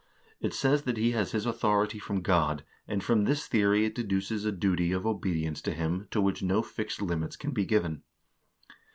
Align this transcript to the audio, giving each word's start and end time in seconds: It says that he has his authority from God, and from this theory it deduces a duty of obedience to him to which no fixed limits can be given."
It 0.39 0.55
says 0.55 0.81
that 0.85 0.97
he 0.97 1.11
has 1.11 1.31
his 1.31 1.45
authority 1.45 1.99
from 1.99 2.21
God, 2.23 2.65
and 2.87 3.03
from 3.03 3.23
this 3.25 3.45
theory 3.45 3.85
it 3.85 3.93
deduces 3.93 4.45
a 4.45 4.51
duty 4.51 4.91
of 4.91 5.05
obedience 5.05 5.61
to 5.61 5.73
him 5.73 6.07
to 6.09 6.19
which 6.19 6.41
no 6.41 6.63
fixed 6.63 7.03
limits 7.03 7.35
can 7.35 7.51
be 7.51 7.65
given." 7.65 8.01